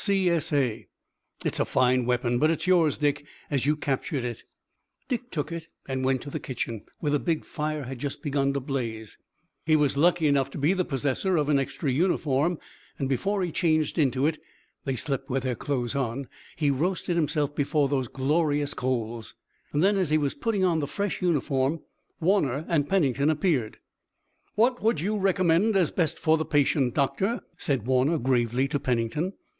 [0.01, 0.87] W., C.S.A.'
[1.45, 4.41] It's a fine weapon, but it's yours, Dick, as you captured it."
[5.07, 8.51] Dick took it and went to the kitchen, where the big fire had just begun
[8.53, 9.19] to blaze.
[9.63, 12.57] He was lucky enough to be the possessor of an extra uniform,
[12.97, 14.39] and before he changed into it
[14.85, 19.35] they slept with their clothes on he roasted himself before those glorious coals.
[19.71, 21.79] Then, as he was putting on the fresh uniform,
[22.19, 23.77] Warner and Pennington appeared.
[24.55, 29.33] "What would you recommend as best for the patient, Doctor," said Warner gravely to Pennington.